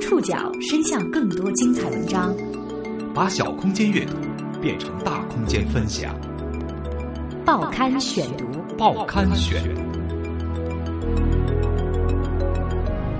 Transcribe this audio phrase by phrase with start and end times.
[0.00, 2.34] 触角伸向更多精彩文章，
[3.14, 4.14] 把小空间阅读
[4.60, 6.18] 变成大空间分享。
[7.44, 8.46] 报刊选读，
[8.78, 9.62] 报刊选，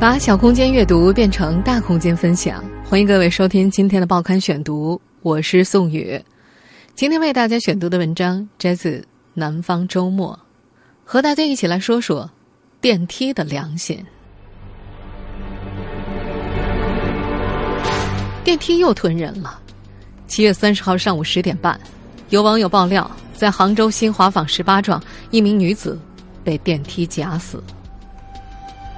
[0.00, 2.64] 把小空间阅读变成大空间分享。
[2.84, 6.18] 欢迎各位收听今天的报刊选读，我是宋宇。
[6.94, 8.98] 今天为大家选读的文章摘自
[9.34, 10.32] 《南方周末》，
[11.04, 12.30] 和大家一起来说说
[12.80, 14.02] 电梯的良心。
[18.42, 19.58] 电梯又吞人了。
[20.26, 21.78] 七月三十号上午十点半，
[22.30, 25.00] 有网友爆料，在杭州新华坊十八幢，
[25.30, 25.98] 一名女子
[26.42, 27.62] 被电梯夹死。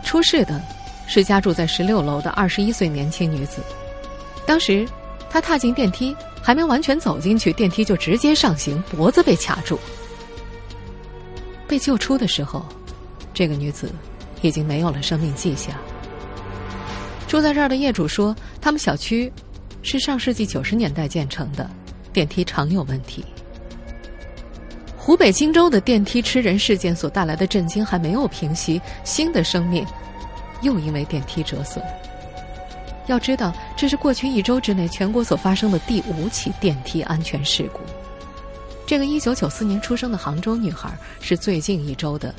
[0.05, 0.63] 出事的
[1.09, 3.61] 是家住在十六楼的二十一岁年轻女子。
[4.47, 4.87] 当时，
[5.29, 9.79] 她踏进电梯，还没完全走进去，电梯就直接上行，脖子被卡住。
[11.67, 12.65] 被救出的时候，
[13.35, 13.91] 这个女子
[14.41, 15.75] 已经没有了生命迹象。
[17.33, 19.33] 住在这儿的业主说，他们小区
[19.81, 21.67] 是上世纪九十年代建成的，
[22.13, 23.25] 电梯常有问题。
[24.99, 29.83] 湖北荆州的电梯吃人事件所带来的震惊还没有平息，新的生命
[30.61, 31.83] 又因为电梯折损。
[33.07, 37.81] 要知道，这是过去一周之内全国所发生的第五起电梯安全事故。
[38.87, 42.35] 这个一九九四年出生的杭州女孩是最近一周的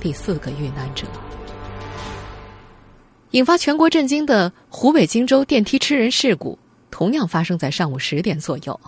[0.00, 1.06] 第四个遇难者。
[3.32, 6.58] 引发全国震惊的湖北荆州电梯吃人事故，
[6.90, 8.78] 同样发生在上午十点左右。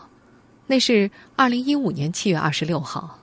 [0.67, 3.19] 那是二零一五年七月二十六号，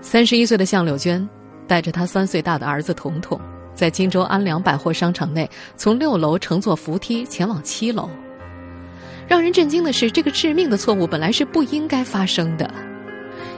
[0.00, 1.28] 三十一岁的向柳娟
[1.66, 3.40] 带着她三岁大的儿子彤彤，
[3.74, 8.08] 在荆州安良百货商场内从六楼乘坐扶梯前往七楼。
[9.26, 12.72] 让人震惊的是，这个致命的错误本来是不应该发生的。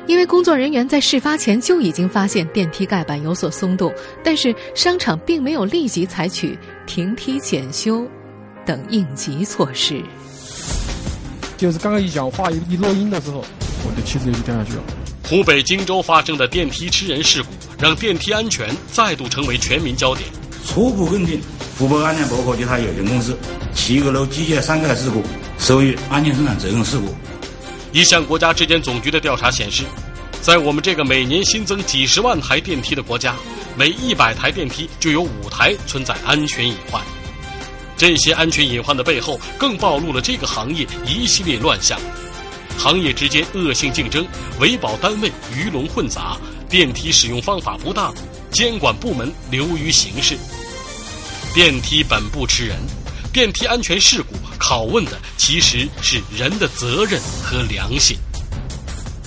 [0.07, 8.07] 因为工作人员在事发前就已经发现电梯盖板有所松动，但是商场并没有立即采取停梯检修
[8.65, 10.01] 等应急措施。
[11.57, 13.45] 就是刚刚一讲话一一落音的时候，
[13.85, 14.83] 我的妻子就掉下去了。
[15.29, 17.49] 湖北荆州发生的电梯吃人事故，
[17.81, 20.29] 让电梯安全再度成为全民焦点。
[20.65, 21.41] 初步认定，
[21.79, 23.37] 湖北安联薄壳集团有限公司
[23.75, 25.21] 七个楼机械三盖事故
[25.59, 27.07] 属于安全生产责任事故。
[27.97, 29.83] 一项国家质检总局的调查显示，
[30.43, 33.35] 在我们这个每年新增几十万台电梯的国家，
[33.75, 37.03] 每一百台电梯就有五台存在安全隐患。
[37.97, 41.99] 这些安全隐患的背后，更暴露了这个行业一系列乱象：
[42.77, 44.27] 行业之间恶性竞争、
[44.61, 46.37] 维保单位鱼龙混杂、
[46.69, 48.15] 电梯使用方法不当、
[48.51, 50.37] 监管部门流于形式。
[51.55, 52.77] 电梯本不吃人，
[53.37, 54.35] 电梯安全事故。
[54.59, 58.17] 拷问的其实是人的责任和良心。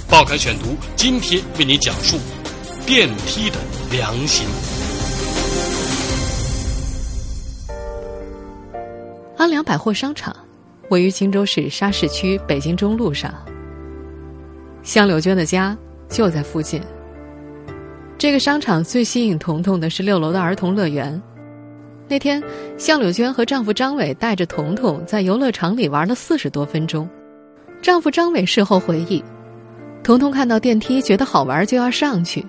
[0.10, 2.18] 报刊选读今天为您讲述
[2.88, 3.58] 电梯的
[3.92, 4.48] 良心。
[9.38, 10.36] 安良百货商场
[10.90, 13.32] 位于荆州市沙市区北京中路上，
[14.82, 15.78] 向柳娟的家
[16.10, 16.82] 就在附近。
[18.18, 21.22] 这个商场最吸引彤彤的是六楼的儿童乐园。
[22.10, 22.42] 那天，
[22.76, 27.08] 向柳娟和丈夫张伟带着彤彤在游乐场里玩了四十多分钟。
[27.84, 29.24] 丈夫张伟事后回忆，
[30.04, 32.44] 彤彤看到电梯觉得好玩就要上去，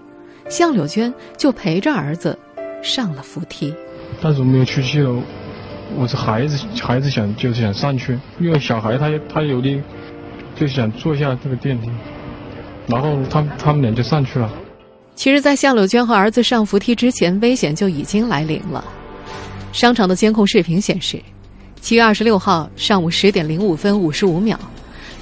[0.49, 2.37] 向柳娟就陪着儿子
[2.83, 3.75] 上了扶梯。
[4.23, 5.21] 但是我没有去七楼，
[5.95, 9.79] 我是孩子，孩子想就是想上去，因为小孩他他有的
[10.57, 11.91] 就想坐下这个电梯，
[12.87, 14.51] 然后他他们俩就上去了。
[15.15, 18.83] 其实，在向柳娟和儿子上扶梯之前，危险就已经来临了。
[19.73, 21.23] 商场的监控视频显示，
[21.81, 24.59] 七月二十六号上午十点零五分五十五秒，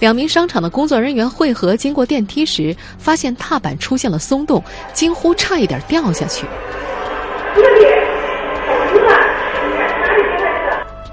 [0.01, 6.47] 两名商场的工作人员汇合经过电梯时，发现踏板出现了松动，惊呼差一点掉下去。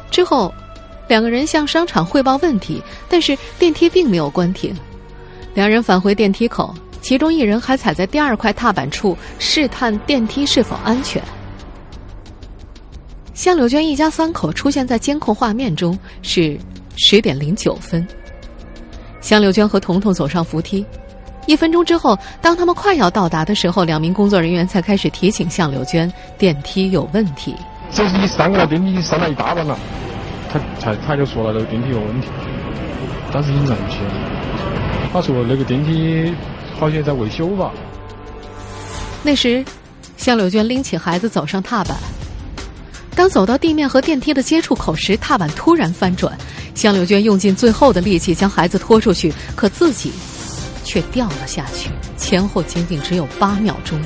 [0.10, 0.54] 之后，
[1.08, 4.74] 两个人向商场汇报问题，但是电梯并没有关停。
[5.54, 11.22] 两人返回电梯口，其中一人还踩在第二块踏板处试探电梯是否安全。
[13.36, 16.58] 向柳娟一家三口出现在监控画面中是
[16.96, 18.08] 十点零九分。
[19.20, 20.86] 向柳娟和彤彤走上扶梯，
[21.46, 27.54] 一分钟之后，当他们快要到达的时候，两名工作人员才开始提醒向柳娟电梯有问题。
[27.92, 29.78] 这是一上了电梯，上了一大半了，
[30.50, 32.28] 他才他就说了那个电梯有问题，
[33.34, 35.12] 当时已经来不及了。
[35.12, 36.34] 他说那个电梯
[36.80, 37.74] 好像在维修吧。
[39.24, 39.66] 那时，
[40.16, 41.98] 向柳娟拎起孩子走上踏板。
[43.16, 46.38] 当走到地面和电梯的接触口时，踏板突然翻转，
[46.74, 50.12] 向柳娟用尽最后的力气将孩子拖出去，可自己
[50.84, 53.98] 却掉了下去，前后仅仅只有八秒钟。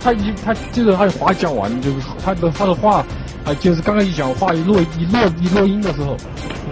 [0.00, 3.06] 他一他就是他的话讲完，就是他的他的话
[3.44, 6.16] 啊就是刚刚一讲话一落一落一落音的时候，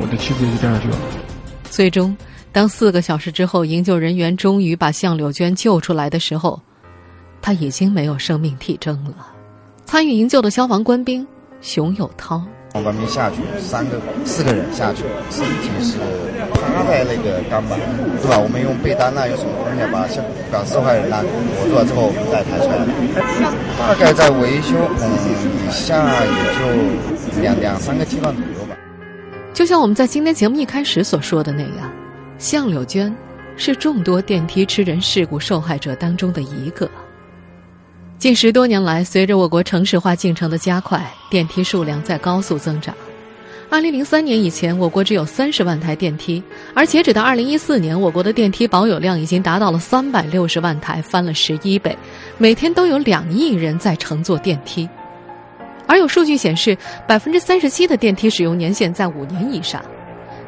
[0.01, 0.97] 我的妻子就掉下去了。
[1.71, 2.17] 最终，
[2.51, 6.61] 当四个小时之后，营救人员终于把向柳娟救出来的时候，
[7.41, 9.29] 她已经没有生命体征了。
[9.85, 11.25] 参与营救的消防官兵
[11.67, 12.41] 熊有涛。
[12.75, 15.99] 官兵下去，三个、四个人下去，身体是
[16.53, 17.77] 趴在那个钢板，
[18.23, 18.39] 对吧？
[18.39, 20.23] 我们用被单呐，用什么东西把香
[20.53, 21.25] 港受害人呐
[21.59, 22.87] 裹住了之后，我们再抬出来。
[23.81, 25.11] 大概在维修嗯
[25.67, 28.77] 以下也就两两三个阶段左右吧。
[29.53, 31.91] 就像我们在今天节目一开始所说的那样，
[32.39, 33.13] 向柳娟
[33.57, 36.89] 是众多电梯吃人事故受害者当中的一个。
[38.19, 42.95] 近十多年来，随着我国城市化进程的加快，电梯数量在高速增长。
[43.69, 46.43] 二零零三年以前，我国只有三十万台电梯，
[46.73, 51.95] 而截止到二零一四年，我国的电梯保有量已经达到了三百六十万台，翻了十一倍。
[52.39, 54.89] 每天都有两亿人在乘坐电梯，
[55.87, 56.77] 而有数据显示，
[57.07, 59.85] 百分之三十七的电梯使用年限在五年以上。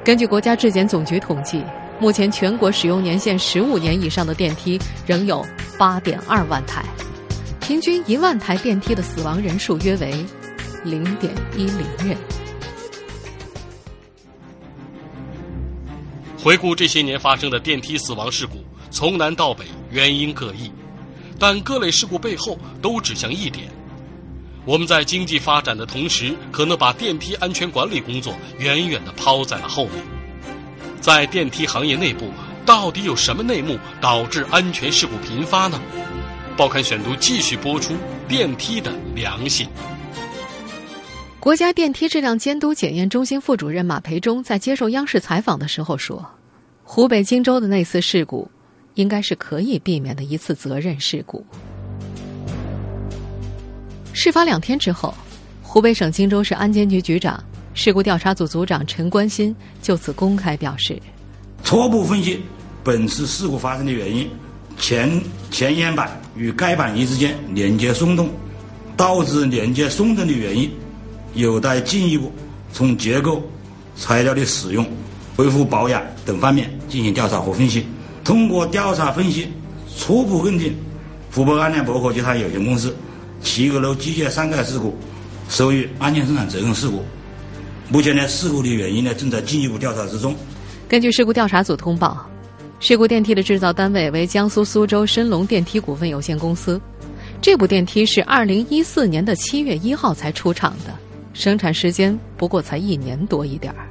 [0.02, 1.62] 根据国家质检总局统计，
[2.00, 5.44] 目前全国使用年限十五年以上的电梯仍有
[5.76, 6.82] 八点二万台。
[7.68, 10.24] 平均一万台电梯的死亡人数约为
[10.84, 12.16] 零点一零人。
[16.42, 20.72] 回顾这些年发生的电梯死亡事故，从南到北原因各异，
[21.38, 23.68] 但各类事故背后都指向一点：
[24.64, 30.02] 我们在经济发展的同时，可能把电梯安全管理工作远远的抛在了后面。
[31.02, 32.30] 在电梯行业内部，
[32.64, 35.78] 到底有什么内幕导致安全事故频发呢？
[36.58, 37.94] 报刊选读继续播出
[38.26, 39.64] 电梯的良心。
[41.38, 46.28] 国家电梯质量监督检验中心副主任马培忠在接受央视采访的时候说
[46.82, 48.50] ：“湖北荆州的那次事故，
[48.94, 51.46] 应该是可以避免的一次责任事故。”
[54.12, 55.14] 事发两天之后，
[55.62, 57.40] 湖北省荆州市安监局局长、
[57.72, 61.00] 事故调查组组长陈关心就此公开表示
[61.62, 62.40] ：“初步分析，
[62.82, 64.28] 本次事故发生的原因。”
[64.78, 65.20] 前
[65.50, 68.30] 前沿板与该板翼之间连接松动，
[68.96, 70.70] 导致连接松动的原因，
[71.34, 72.32] 有待进一步
[72.72, 73.42] 从结构、
[73.96, 74.86] 材料的使用、
[75.36, 77.86] 维护保养等方面进行调查和分析。
[78.24, 79.48] 通过调查分析，
[79.96, 80.74] 初步认定
[81.32, 82.94] 湖北安联博科集团有限公司
[83.42, 84.96] 七个楼机械三盖事故
[85.48, 87.02] 属于安全生产责任事故。
[87.88, 90.34] 目前呢，事故的原因呢正在进一步调查之中。
[90.86, 92.27] 根据事故调查组通报。
[92.80, 96.80] 事故电梯的制造单位为江苏苏州申龙电梯股份有限公司，
[97.40, 100.94] 这部电梯是二零一四年的七月一号才出厂的，
[101.34, 103.88] 生产时间不过才一年多一点儿。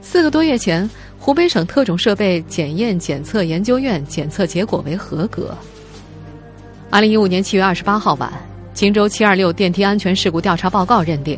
[0.00, 0.88] 四个多月前，
[1.18, 5.52] 湖北省特种设备检验检测研究院检测结果为合格。
[6.88, 8.32] 二零一五年七月二十八号晚，
[8.72, 11.36] 荆州七二六电梯安全事故调查报告认定，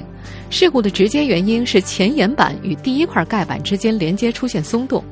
[0.51, 5.03] 事故的直接原因是前岩板与第一块盖板之间连接出现松动。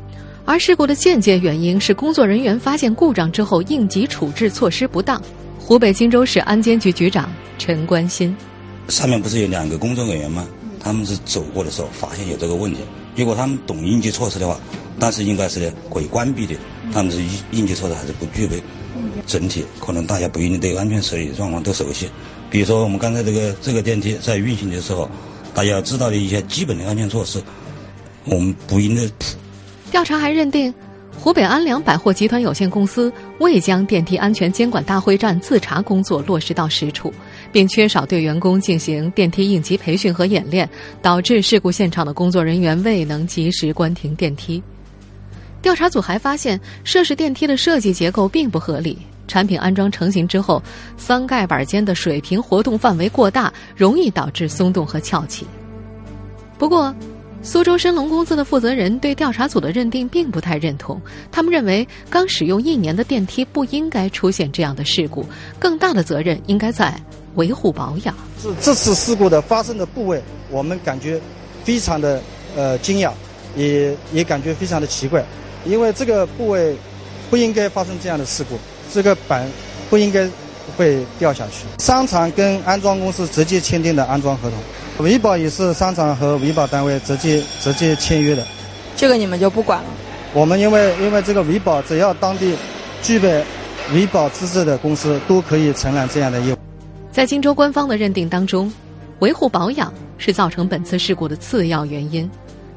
[0.44, 5.22] 而事故的间接原因是工作人员发现故障之后应急处置措施不当。
[5.58, 8.36] 湖北荆州市安监局局长陈关心：
[8.88, 10.46] 上面不是有两个工作人员吗？
[10.80, 12.80] 他们是走过的时候发现有这个问题。
[13.14, 14.58] 如果他们懂应急措施的话，
[14.98, 16.56] 但是应该是可以关闭的。
[16.92, 18.60] 他们是应应急措施还是不具备？
[19.26, 22.10] 整体可能大家不一定对安全设计状况都熟悉。
[22.50, 25.08] 比如说我们刚才这个这个电梯在运行的时候，
[25.54, 27.40] 大家要知道的一些基本的安全措施，
[28.24, 29.02] 我们不应该。
[29.92, 30.72] 调查还认定，
[31.14, 37.12] 湖北安良百货集团有限公司未将电梯安全监管大会战自查工作落实到实处，
[37.52, 40.66] 并缺少对员工进行电梯应急培训和演练，
[41.02, 44.62] 导致事故现场的工作人员未能及时关停电梯。
[45.60, 48.96] 调查组还发现，涉事电梯的设计结构并不合理，
[49.28, 50.60] 产品安装成型之后，
[50.96, 55.46] 三盖板间的水平活动范围过大，容易导致松动和翘起。
[56.58, 56.94] 不过，
[57.44, 61.00] 苏州申龙公司的负责人对调查组的认定并不太认同，
[61.32, 65.26] 他们认为刚使用一年的电梯不应该出现这样的事故，
[65.58, 66.94] 更大的责任应该在
[67.34, 68.14] 维护保养。
[68.40, 71.20] 这这次事故的发生的部位，我们感觉
[71.64, 72.22] 非常的
[72.54, 73.10] 呃惊讶，
[73.56, 75.24] 也也感觉非常的奇怪，
[75.64, 76.76] 因为这个部位
[77.28, 78.56] 不应该发生这样的事故，
[78.92, 79.50] 这个板
[79.90, 80.28] 不应该
[80.76, 81.64] 会掉下去。
[81.78, 84.58] 商场跟安装公司直接签订的安装合同。
[85.04, 88.46] 维保也是商场和维保单位直接直接签约的，
[88.94, 89.88] 这个你们就不管了。
[90.34, 92.54] 我们因为因为这个维保，只要当地
[93.02, 93.42] 具备
[93.94, 96.56] 维保资质的公司都可以承揽这样的业务。
[97.10, 98.72] 在荆州官方的认定当中，
[99.20, 102.30] 维护保养是造成本次事故的次要原因。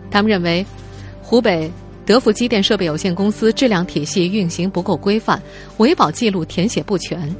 [0.10, 0.66] 他们认为，
[1.22, 1.70] 湖北
[2.06, 5.42] 德福机电设备有限公司质量体系运行不够规范，
[5.78, 7.34] 维保记录填写不全。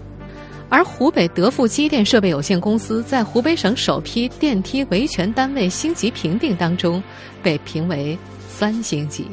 [0.76, 7.02] 而湖北德富机电设备有限公司在湖北省首批电梯维权单位星级评定当中
[7.42, 8.18] 被评为
[8.50, 9.26] 三星级。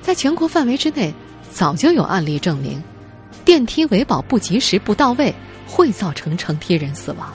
[0.00, 1.12] 在全国范围之内，
[1.50, 2.80] 早就有案例证明，
[3.44, 5.34] 电梯维保不及时、不到位
[5.66, 7.28] 会造成乘梯人死亡。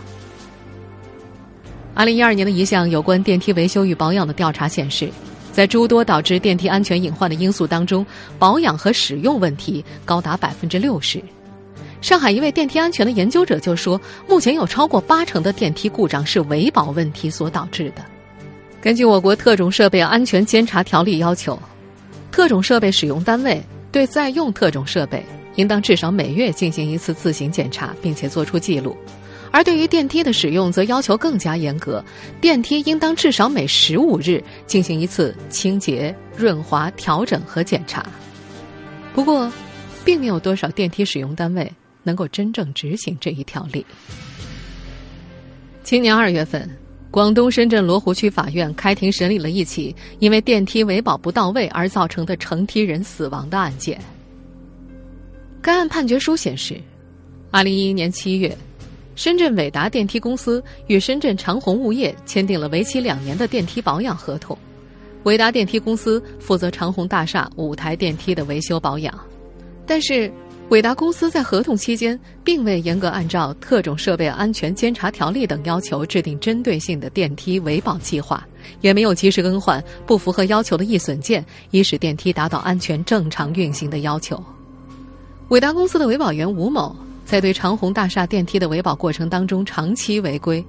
[1.93, 5.09] 二零一二年的一项有关电梯维修与保养的调查显示，
[5.51, 8.05] 在诸多导致电梯安全隐患的因素当中，
[8.39, 11.21] 保养和使用问题高达百分之六十。
[12.01, 18.03] 上海一位电梯安全的研究者就说，目前有超过八成的电梯故障是维保问题所导致的。
[18.81, 21.58] 根据我国特种设备安全监察条例要求，
[22.31, 25.24] 特种设备使用单位对在用特种设备
[25.55, 28.98] 应当至少每月进行一次自行检查，并且作出记录。
[29.51, 32.03] 而对于电梯的使用，则要求更加严格，
[32.39, 38.03] 电梯应当至少每十五日进行一次清洁、润滑、调整和检查。
[39.13, 39.51] 不过，
[40.03, 41.72] 并没有多少电梯使用单位
[42.03, 43.86] 能够真正执行这一条例。
[45.84, 46.70] 今年二月份，
[47.10, 54.00] 广东深圳罗湖区法院开庭审理了一起因为电梯维保不到位而造成的乘梯人死亡的案件。
[55.62, 56.79] 该案判决书显示，
[57.51, 58.55] 二零一一年七月。
[59.13, 64.58] 深圳伟达电梯公司与深圳长虹物业签订了为期两年的电梯保养合同，
[65.24, 69.13] 伟达电梯公司负责长虹大厦五台电梯的维修保养，
[69.86, 70.31] 但是
[70.71, 78.47] 伟达公司在合同期间并未严格按照特种设备安全监察条例等要求制定针对性的电梯维保计划，
[78.79, 84.41] 也没有及时更换不符合要求的易损件，以使电梯达到安全正常运行的要求。
[85.49, 86.95] 伟达公司的维保员吴某。
[87.23, 90.65] 在对长虹大厦电梯的维保过程当中长期违规，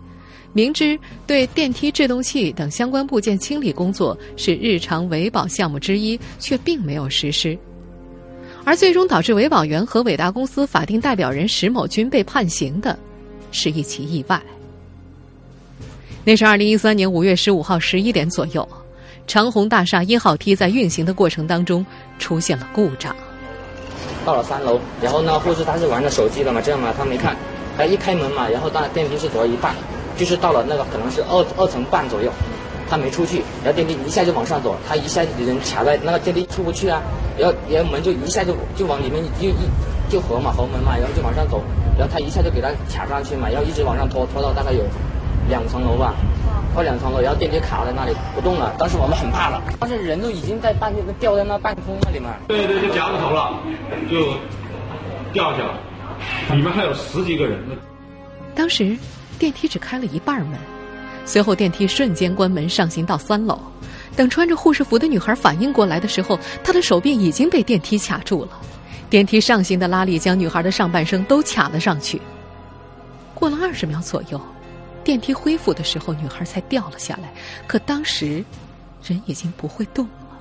[0.53, 7.59] 明知对电梯制动器等相关部件清理工作是日常维保项目之一，却并没有实施，
[8.65, 12.97] 而最终导致维保员和伟大公司法定代表人石某军被判刑的，
[13.51, 14.41] 是一起意外。
[16.25, 18.67] 那是二零一三年五月十五号十一点左右，
[19.27, 21.85] 长虹大厦一号梯在运行的过程当中
[22.19, 23.15] 出现了故障。
[24.25, 27.37] 到了三楼，然后呢，护士他是玩着手机的嘛，这样嘛，他没看，
[27.77, 29.75] 他一开门嘛，然后当电梯是走了一半，
[30.17, 32.31] 就是到了那个可能是二二层半左右，
[32.93, 37.01] 他没出去，然后电梯一下就往上走，他一下人卡在那个电梯出不去啊，
[37.39, 39.55] 然后然后门就一下就就往里面就一
[40.11, 41.63] 就合嘛合门嘛，然后就往上走，
[41.99, 44.85] 然后他一下就给他卡上去嘛，然后一直往上拖拖到大概有
[45.49, 46.13] 两层楼吧。
[46.75, 48.75] 快两层楼，然后电梯卡在那里不动了。
[48.79, 52.31] 当时我们很怕了，当时人都已经在半掉在那半空那里面。
[52.49, 53.59] 对对，就夹着头了，
[54.11, 54.35] 就
[55.33, 55.75] 掉下了。
[56.55, 57.75] 里面还有十几个人呢。
[58.55, 58.97] 当时
[59.39, 60.59] 电梯只开了一半门，
[61.25, 63.59] 随后电梯瞬间关门上行到三楼。
[64.15, 68.51] 等穿着护士服的女孩反应过来的时候，她的手臂已经被电梯卡住了。
[69.09, 72.21] 电梯上行的拉力将女孩的上半身都卡了上去。
[73.35, 74.41] 过了二十秒左右。
[75.05, 77.33] 电梯恢复的时候，女孩才掉了下来。
[77.67, 78.45] 可当时，
[79.03, 80.39] 人已经不会动了。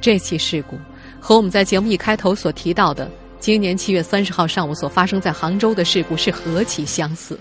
[0.00, 0.78] 这起事故
[1.20, 7.38] 和我们在节目一开头所提到的今年七月三十号上午所发生在杭州的事故是何其相似。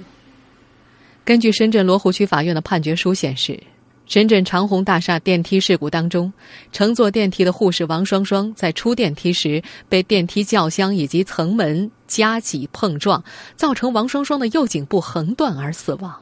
[1.25, 3.59] 根据深圳罗湖区法院的判决书显示，
[4.05, 6.31] 深圳长虹大厦电梯事故当中，
[6.71, 13.23] 乘坐电梯的护士王双双在出电梯时被电梯轿厢以及层门夹挤碰撞，
[13.55, 16.15] 造成王双双的右颈部横断而死亡。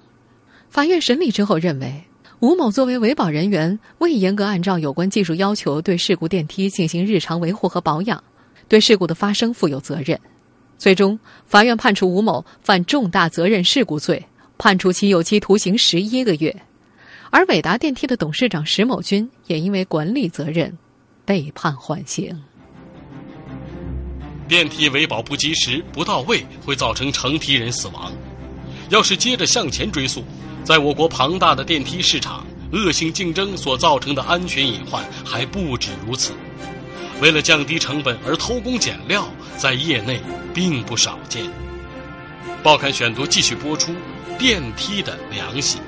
[0.70, 2.06] 法院审理之后认为，
[2.40, 8.24] 吴某作为维保人员，未严格按照有关技术要求对事故电梯进行日常维护和保养，
[8.70, 10.18] 对事故的发生负有责任。
[10.78, 14.26] 最终，法院判处吴某犯重大责任事故罪，
[14.64, 16.56] 判处其有期徒刑十一个月。
[17.32, 20.78] 而伟达电梯的董事长石某军也因为管理责任，
[21.26, 22.34] 被判缓刑。
[24.48, 28.14] 电梯维保不及时、不到位，会造成乘梯人死亡。
[28.88, 30.24] 要是接着向前追溯。
[30.64, 36.32] 在我国庞大的电梯市场，恶性竞争所造成的安全隐患还不止如此。
[37.20, 39.28] 为了降低成本而偷工减料，
[39.58, 40.22] 在业内
[40.54, 41.44] 并不少见。
[42.64, 43.92] 报刊选读继续播出：
[44.38, 45.82] 电梯的良心。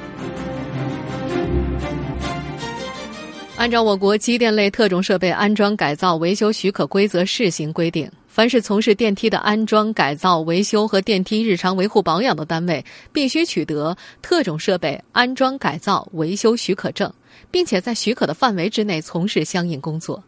[3.58, 8.10] 按照我国机电类特种设备安装改造维修许可规则试行规定。
[8.28, 12.84] 凡是从事电梯的安装、改造、维修和电梯日常维护保养的单位，
[13.14, 17.10] 必须取得特种设备安装、改造、维修许可证，
[17.50, 20.22] 并且在许可的范围之内从事相应工作。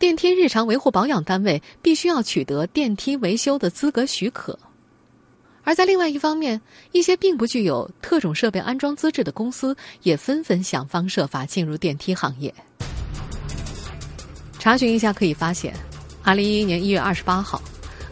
[0.00, 4.58] 电梯日常维护保养单位必须要取得电梯维修的资格许可。
[5.64, 6.60] 而在另外一方面，
[6.92, 12.54] 一些并不具有特种设备安装资质的公司也纷纷想方设法进入电梯行业。
[14.58, 15.74] 查询一下可以发现。
[16.22, 17.60] 二零一一年一月二十八号，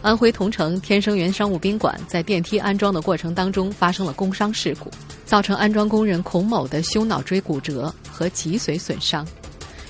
[0.01, 4.91] 安徽桐城天生源商务宾馆在电梯安装的过程当中发生了工伤事故，
[5.25, 9.27] 造成安装工人孔某的胸脑椎骨折和脊髓损伤。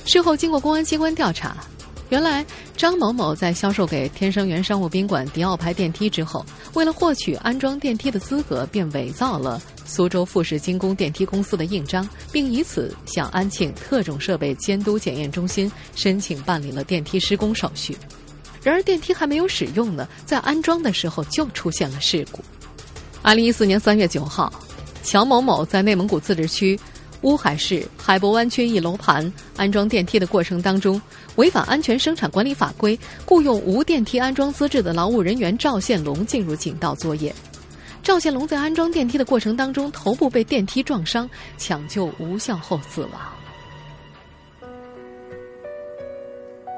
[0.06, 1.58] 事后经过公安机关调查，
[2.14, 2.46] 原来
[2.78, 17.98] 张某某在销售给天生源商务宾馆迪奥牌电梯之后，为了获取安装电梯的资格，便伪造了苏州富士精工电梯公司的印章，并以此向安庆特种设备监督检验中心申请办理了电梯施工手续。
[18.62, 22.44] 然而电梯还没有使用呢，在安装的时候就出现了事故。
[23.24, 24.54] 二零一四年三月九号，
[25.02, 26.80] 乔某某在内蒙古自治区
[27.24, 31.02] 乌海市海博湾区一楼盘安装电梯的过程当中，
[31.36, 37.34] 违反安全生产管理法规，雇佣无电梯安装资质的劳务人员赵宪龙进入井道作业。
[38.02, 43.12] 赵宪龙在安装电梯的过程当中，头部被电梯撞伤，抢救无效后死亡。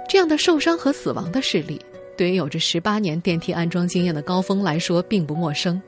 [0.07, 1.81] 这样的受伤和死亡的事例，
[2.15, 5.81] 对于有着十八年电梯安装经验的高峰来说并不陌生。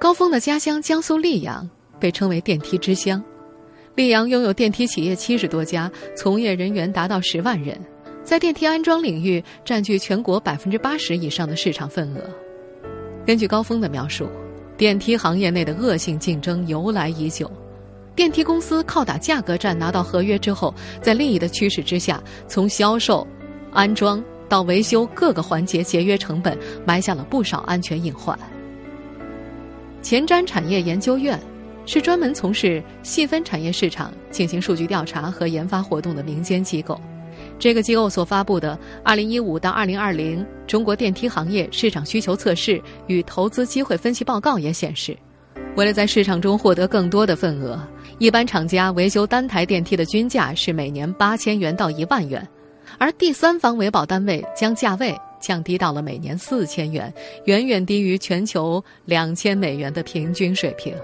[0.00, 3.22] 高峰的家乡江苏溧阳被称为电梯之乡，
[3.94, 7.78] 溧阳拥有电梯企业七十多家，从业人员达到十万人，
[8.24, 12.20] 在电梯安装领域占据全国百分之八十以上的市场份额。
[13.26, 14.26] 根据高峰的描述，
[14.78, 17.50] 电梯行业内的恶性竞争由来已久。
[18.16, 23.26] 电梯公司靠打价格战拿到合约之后，在利益的驱使之下，从销售、
[23.72, 28.38] 安装到维修各个环节节约成本，埋下了不少安全隐患。
[30.00, 31.38] 前瞻产业研究院
[31.86, 37.00] 是专门从事细分产业市场进行数据调查和研发活动的民间机构。
[37.58, 45.16] 这个机构所发布的《二零一五到二零二零中国电梯行业市场需求测试与投资机会分析报告》也显示，
[45.76, 47.80] 为了在市场中获得更多的份额。
[48.18, 52.46] 一般厂家维修单台电梯的均价是每年八千元到一万元，
[52.98, 57.12] 而第三方维保单位将价位降低到了每年四千元，
[57.46, 60.94] 远远低于全球两千美元的平均水平。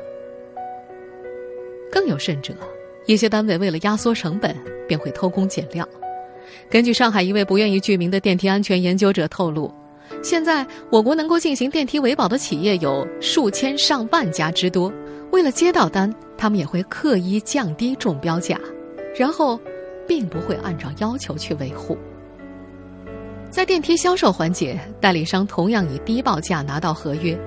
[1.90, 2.54] 更有甚者，
[3.06, 4.54] 一些单位为了压缩成本，
[4.86, 5.86] 便会偷工减料。
[6.71, 9.73] 根据上海一位不愿意具名的电梯安全研究者透露，
[10.23, 14.93] 现在我国能够进行电梯维保的企业有数千上万家之多。
[15.30, 18.58] 为了接到单，他们也会刻意降低中标价，
[19.15, 19.60] 然后，
[20.06, 21.97] 并不会按照要求去维护。
[23.50, 27.39] 在电梯销售环节，代理商同样以低报价拿到合约，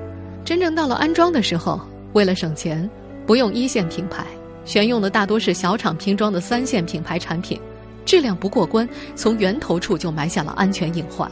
[0.46, 1.80] 真正到了安装的时候，
[2.14, 2.88] 为了省钱，
[3.32, 4.26] 不用一线品牌，
[4.66, 7.58] 选用的大多是小厂拼装的三线品牌产品，
[8.04, 11.32] 质量不过关，从源头处就埋下了安全隐患。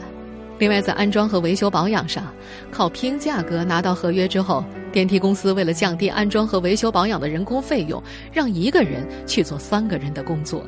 [0.58, 2.24] 另外，在安装和维修保养上，
[2.70, 10.64] 靠拼价格拿到合约之后，电梯公司为了降低安装和维修保养的人工费用，让一个人去做三个人的工作。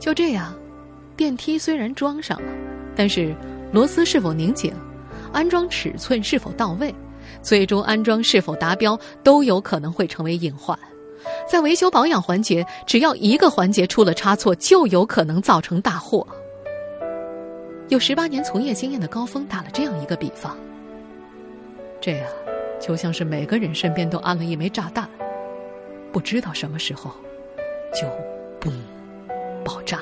[0.00, 0.52] 就这样，
[1.16, 2.48] 电梯虽然装上了，
[2.96, 3.32] 但是
[3.72, 4.72] 螺丝是否拧紧，
[5.32, 6.92] 安装尺寸是否到位，
[7.42, 10.78] 最终安装是否达标，都有可能会成为隐患。
[11.48, 16.26] 在维修保养环节，只要一个环节出了差错，就有可能造成大祸。
[17.88, 20.56] 有十八年从业经验的高峰打了这样一个比方：
[22.00, 22.26] 这样，
[22.80, 25.08] 就像是每个人身边都安了一枚炸弹，
[26.12, 27.10] 不知道什么时候
[27.92, 28.06] 就
[28.60, 28.72] 嘣
[29.64, 29.98] 爆炸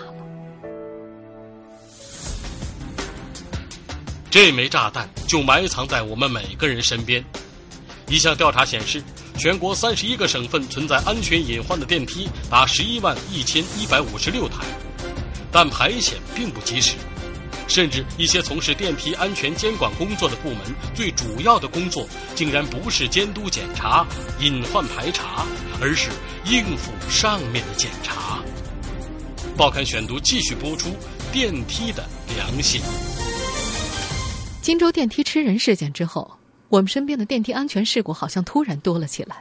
[4.31, 7.25] 这枚炸弹就埋藏在我们每个人身边。
[8.09, 9.03] 一项调查显示，
[9.39, 14.65] 全国三十一个省份存在安全隐患的电梯达十一万一千一百五十六台，
[15.51, 16.95] 但排险并不及时。
[17.67, 20.61] 甚至一些从事电梯安全监管工作的部门，
[20.95, 24.07] 最主要的工作竟然不是监督检查、
[24.41, 25.45] 隐患排查，
[25.81, 26.09] 而是
[26.47, 28.39] 应付上面的检查。
[29.55, 30.97] 报刊选读继续播出：
[31.31, 32.81] 电梯的良心。
[34.69, 36.31] 荆州电梯吃人事件之后，
[36.69, 39.37] 我们身边的电梯安全事故好像突然多了起来。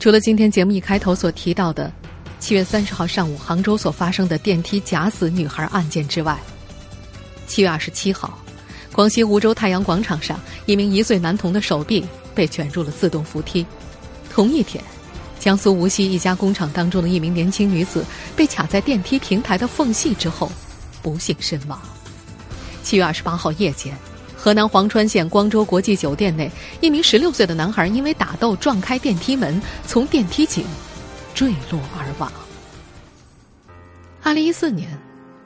[0.00, 1.92] 除了今天节目一开头所提到的
[2.40, 6.36] 七月三十号上午杭州所发生的电梯假死女孩案件之外，
[7.46, 8.36] 七月二十七号，
[8.90, 13.64] 广西梧州太阳广场上，一名一岁男童的手臂被卷入了自动扶梯。
[14.28, 14.82] 同一天，
[15.38, 20.50] 江苏无锡一家工厂当中的一名年轻女子被卡在电梯平台的缝隙之后，
[21.00, 21.80] 不幸身亡。
[22.82, 23.96] 七月二十八号夜间，
[24.46, 26.48] 河南潢川县光州国际酒店内，
[26.80, 30.64] 一名十六岁的男孩因为打斗撞开电梯门，从电梯井
[31.34, 32.30] 坠落而亡。
[34.22, 34.88] 二零一四年，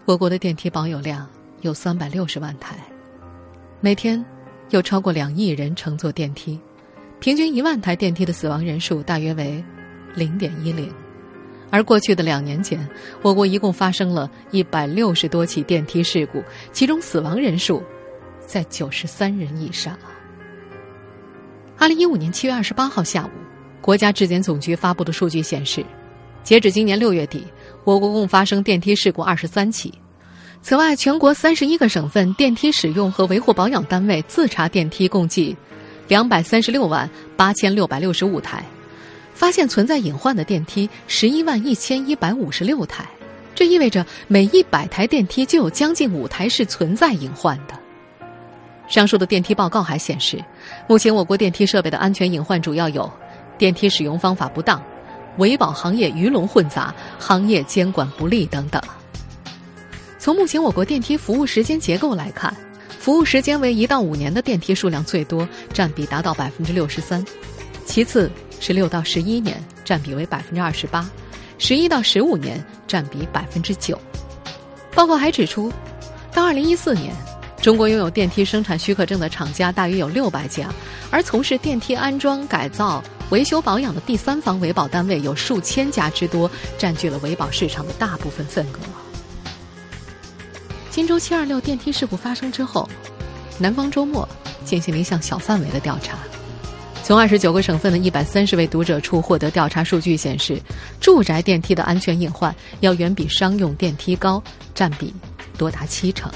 [0.04, 1.26] 我国的电梯保有量。
[1.62, 2.76] 有三百六十万台，
[3.80, 4.22] 每天
[4.68, 6.60] 有超过两亿人乘坐电梯，
[7.20, 9.64] 平均一万台电梯的死亡人数大约为
[10.14, 10.92] 零点一零。
[11.70, 12.86] 而过去的两年间，
[13.22, 17.82] 我国一共发生了一百六十多起电梯事故，其中死亡人数
[18.50, 19.96] 在九十三人以上。
[21.78, 23.30] 二零一五年七月二十八号下午，
[23.80, 25.84] 国家质检总局发布的数据显示，
[26.42, 27.46] 截止今年六月底，
[27.84, 29.94] 我国共发生电梯事故二十三起。
[30.62, 35.56] 此外，全国三十一个省份电梯使用和维护保养单位自查电梯共计
[36.08, 38.64] 两百三十六万八千六百六十五台，
[39.32, 43.08] 发现存在隐患的电梯十一万一千一百五十六台。
[43.54, 47.78] 这意味着每一百台电梯就有将近五台是存在隐患的。
[48.90, 50.44] 上述的电梯报告还显示，
[50.88, 53.09] 目前我国电梯设备的安全隐患主要有：
[53.57, 54.83] 电梯使用方法不当、
[55.38, 58.83] 维保行业鱼龙混杂、行业监管不力等等。
[60.18, 62.53] 从目前我国电梯服务时间结构来看，
[62.98, 67.24] 服务时间为一到五年的电梯数量最多，占比达到百分之六十三；
[67.87, 71.09] 其次是六到十一年，占比为百分之二十八；
[71.59, 73.96] 十一到十五年占比百分之九。
[74.96, 75.72] 报告还指出，
[76.35, 77.14] 到二零一四年。
[77.62, 80.73] 中国拥有电梯生产许可证的厂家大约有六百家，
[81.11, 88.79] 而从事电梯安装、改造、维修保养的第三方维保单位有数千家之多，占据了维保市场的大部分份额。
[90.88, 92.88] 荆州七二六电梯事故发生之后，
[93.59, 94.27] 南方周末
[94.64, 96.16] 进行了一项小范围的调查，
[97.05, 100.59] 从二十九个省份的一百三十位读者处获得调查数据显示，
[100.99, 104.42] 住宅电梯的安全隐患要远比商用电梯高，
[104.75, 105.14] 占比
[105.59, 106.33] 多达七成。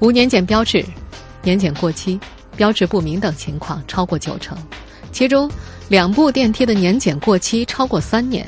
[0.00, 0.82] 无年检标志、
[1.42, 2.18] 年检过期、
[2.56, 4.56] 标志不明等情况超过九成，
[5.12, 5.50] 其中
[5.88, 8.46] 两部电梯的年检过期超过三年。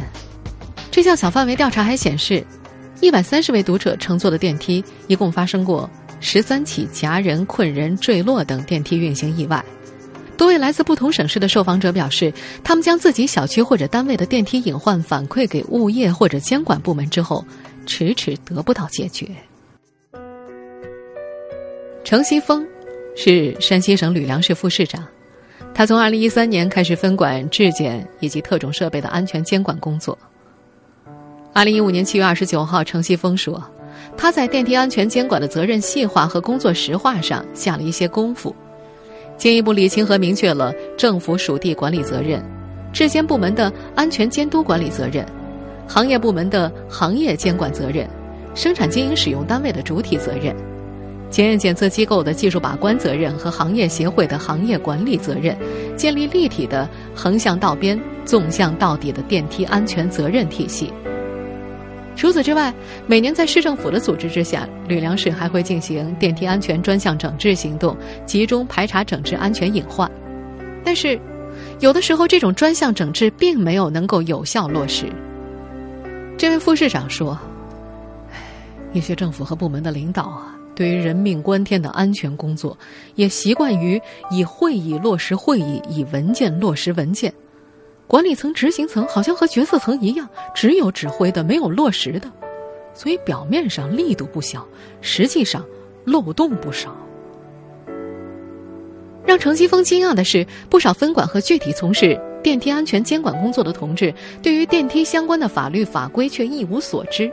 [0.90, 2.42] 这项小范围调查还显示，
[3.00, 5.88] 一百三十位读者乘坐的电梯一共发生过
[6.20, 9.62] 十三起夹人、困人、坠落等电梯运行意外。
[10.38, 12.32] 多位来自不同省市的受访者表示，
[12.64, 17.44] 他们将自己小区或者单位的电梯隐患反馈给物业或者监管部门之后，
[17.84, 19.28] 迟迟得不到解决。
[22.12, 22.62] 程西峰
[23.16, 25.02] 是山西省吕梁市副市长，
[25.72, 30.18] 他从2013年开始分管质检以及特种设备的安全监管工作。
[31.54, 33.64] 2015年7月29号，程西峰说，
[34.14, 38.54] 他在电梯安全监管的责任细化和工作实化上下了一些功夫，
[39.38, 42.44] 进一步理清和明确了政府属地管理责任、
[42.92, 45.24] 质监部门的安全监督管理责任、
[45.88, 48.06] 行业部门的行业监管责任、
[48.54, 50.54] 生产经营使用单位的主体责任。
[51.32, 55.56] 检验检测机构的技术把关责任和行业协会的行业管理责任，
[55.96, 60.92] 建立立体的横向到边、纵向到底的电梯安全责任体系。
[62.14, 62.70] 除此之外，
[63.06, 70.08] 每年在市政府的组织之下，吕梁市还会进行电梯安全专项整治行动，集中排查整治安全隐患。
[70.84, 71.18] 但是，
[71.80, 75.06] 有的时候这种专项整治并没有能够有效落实。
[76.36, 77.38] 这位副市长说
[78.92, 82.76] ：“一些政府和部门的领导啊。”对于人命关天的安全工作，
[83.14, 87.32] 也习惯于以会议落实会议，以文件落实文件。
[88.06, 92.30] 管理层、执行层好像和决策层一样，只有指挥的，没有落实的。
[92.94, 94.66] 所以表面上力度不小，
[95.00, 95.64] 实际上
[96.04, 96.94] 漏洞不少。
[99.24, 107.32] 让程西峰惊讶的是，不少分管和具体从事电梯安全监管工作的同志，对于电梯相关的法律法规却一无所知。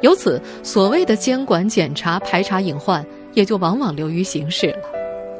[0.00, 4.88] 由此，所谓的监管、检查、排查隐患，也就往往流于形式了。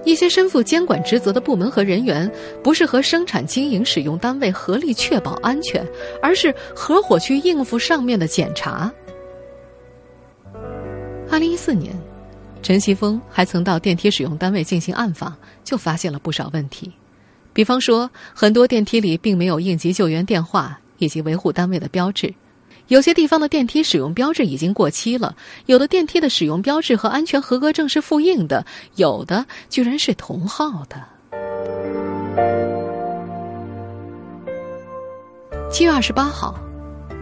[0.05, 2.31] 一些身负监管职责的部门和人员，
[2.63, 5.87] 不是和生产经营使用单位合力确保安全，
[6.23, 8.91] 而是合伙去应付上面的检查。
[11.31, 11.95] 二零一四年，
[12.63, 16.91] 陈锡峰还曾到电梯使用单位进行暗访，就发现了不少问题。
[17.53, 22.33] 比方说，很多电梯里并没有应急救援电话以及维护单位的标志。
[22.89, 28.65] 有些地方的电梯使用标志已经过期了，有的电梯的使用标志和安全合格证是复印的，
[28.97, 30.97] 有的居然是同号的。
[35.71, 36.59] 七月二十八号，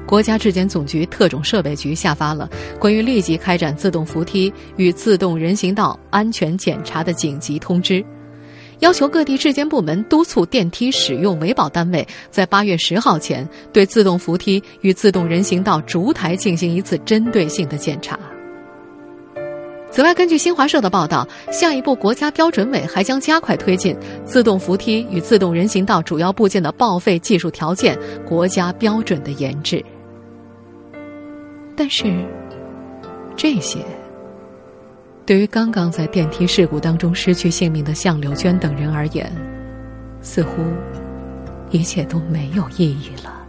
[0.06, 2.48] 国家质检总局特种设备局下发了
[2.78, 8.04] 关于立即开展自动扶梯与自动人行道安全检查的紧急通知。
[8.80, 18.18] 要求各地质监部门督促电梯使用维保单位在八月十号前对自动扶梯与自动人行道烛台进行一次针对性的检查。
[19.90, 29.82] 此外，根据新华社的报道，下一步国家标准委还将加快推进自动扶梯与自动人行道主要部件的报废技术条件国家标准的研制。
[31.74, 32.04] 但是，
[33.36, 33.78] 这些。
[35.26, 39.28] 对于刚刚在电梯事故当中失去性命的向柳娟等人而言
[40.20, 40.62] 似乎
[41.70, 43.42] 一切都没有意义了。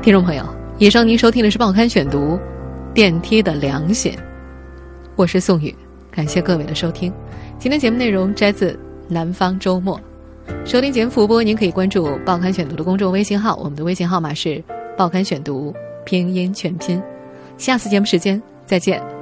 [0.00, 0.46] 听众朋友
[0.78, 2.38] 以上您收听的是报刊选读
[2.94, 4.16] 电梯的良心
[5.16, 5.74] 我是宋宇
[6.12, 7.12] 感谢各位的收听。
[7.58, 10.00] 今天节目内容摘自南方周末》，
[10.68, 14.48] 收听节目复播，您可以关注《报刊选读》的公众微信号，我们的微信号码是
[14.96, 15.72] 《报刊选读》
[16.04, 17.02] 拼音全拼。
[17.56, 19.15] 下次节目时间再见。